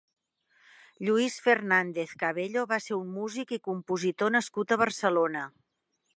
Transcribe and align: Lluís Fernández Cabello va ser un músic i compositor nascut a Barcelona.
Lluís 1.07 1.35
Fernández 1.47 2.15
Cabello 2.23 2.65
va 2.73 2.81
ser 2.87 2.99
un 3.03 3.13
músic 3.19 3.55
i 3.59 3.61
compositor 3.69 4.35
nascut 4.39 4.77
a 4.77 4.81
Barcelona. 4.87 5.47